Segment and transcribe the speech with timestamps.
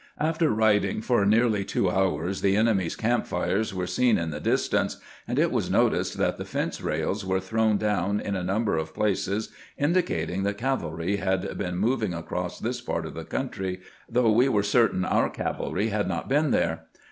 [0.17, 4.67] After riding for nearly two hours, the enemy's camp fires were seen in the dis
[4.67, 8.43] tance, and it was noticed that the f ence raUs were thrown down in a
[8.43, 13.79] number of places, indicating that cavalry had been moving across this part of the country,
[14.09, 16.85] though we were certain our cavalry had not been there.